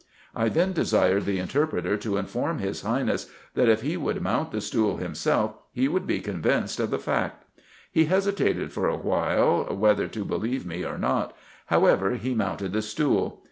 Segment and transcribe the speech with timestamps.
[0.35, 4.59] I then desired the interpreter to inform his Highness, that if he would mount the
[4.59, 7.65] stool himself, he would be convinced 16 RESEARCHES AND OPERATIONS of the fact.
[7.91, 11.35] He hesitated for a wliile whether to believe me or not;
[11.67, 13.39] however he mounted the stool.